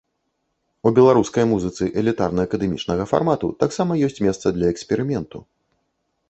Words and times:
У 0.89 0.91
беларускай 0.99 1.45
музыцы 1.51 1.89
элітарна-акадэмічнага 2.03 3.05
фармату 3.13 3.51
таксама 3.61 3.99
ёсць 4.09 4.19
месца 4.29 4.55
для 4.57 4.67
эксперыменту. 4.77 5.45